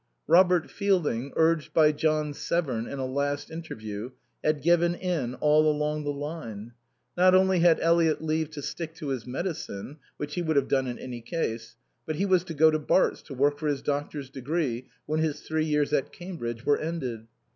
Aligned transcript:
Robert 0.25 0.71
Fielding, 0.71 1.31
urged 1.35 1.75
by 1.75 1.91
John 1.91 2.33
Severn 2.33 2.87
in 2.87 2.97
a 2.97 3.05
last 3.05 3.51
interview, 3.51 4.09
had 4.43 4.63
given 4.63 4.95
in 4.95 5.35
all 5.35 5.69
along 5.69 6.05
the 6.05 6.09
line. 6.11 6.73
Not 7.15 7.35
only 7.35 7.59
had 7.59 7.79
Eliot 7.79 8.19
leave 8.19 8.49
to 8.53 8.63
stick 8.63 8.95
to 8.95 9.09
his 9.09 9.27
medicine 9.27 9.97
(which 10.17 10.33
he 10.33 10.41
would 10.41 10.55
have 10.55 10.67
done 10.67 10.87
in 10.87 10.97
any 10.97 11.21
case), 11.21 11.75
but 12.07 12.15
he 12.15 12.25
was 12.25 12.43
to 12.45 12.55
go 12.55 12.71
to 12.71 12.79
Bart's 12.79 13.21
to 13.21 13.35
work 13.35 13.59
for 13.59 13.67
his 13.67 13.83
doctor's 13.83 14.31
degree 14.31 14.87
when 15.05 15.19
his 15.19 15.41
three 15.41 15.65
years 15.65 15.93
at 15.93 16.11
Cambridge 16.11 16.65
were 16.65 16.79
ended. 16.79 17.27